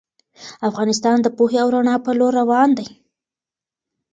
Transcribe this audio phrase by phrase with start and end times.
[0.69, 2.87] افغانستان د پوهې او رڼا په لور روان دی.